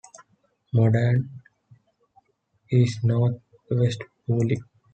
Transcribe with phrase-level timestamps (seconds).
[0.73, 1.29] Morden
[2.71, 3.37] is north
[3.69, 4.57] west of Poole.